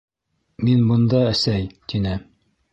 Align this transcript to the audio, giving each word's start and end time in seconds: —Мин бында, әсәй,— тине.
—Мин 0.69 0.81
бында, 0.93 1.21
әсәй,— 1.35 1.71
тине. 1.93 2.19